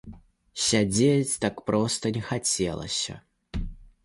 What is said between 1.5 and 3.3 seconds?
проста не хацелася.